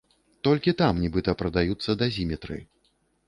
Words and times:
Толькі 0.45 0.73
там 0.79 1.01
нібыта 1.03 1.35
прадаюцца 1.43 1.97
дазіметры. 2.01 2.57